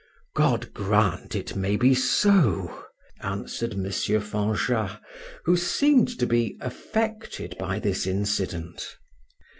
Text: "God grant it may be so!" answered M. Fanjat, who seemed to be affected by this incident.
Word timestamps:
"God 0.35 0.73
grant 0.73 1.35
it 1.35 1.55
may 1.55 1.75
be 1.77 1.93
so!" 1.93 2.85
answered 3.21 3.73
M. 3.73 3.83
Fanjat, 3.85 4.99
who 5.45 5.55
seemed 5.55 6.17
to 6.17 6.25
be 6.25 6.57
affected 6.59 7.55
by 7.59 7.77
this 7.77 8.07
incident. 8.07 8.97